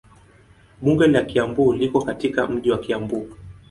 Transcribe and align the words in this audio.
Bunge 0.81 1.07
la 1.07 1.21
Kiambu 1.21 1.73
liko 1.73 2.01
katika 2.01 2.47
mji 2.47 2.71
wa 2.71 2.77
Kiambu. 2.77 3.29